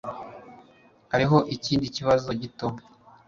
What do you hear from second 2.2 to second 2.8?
gito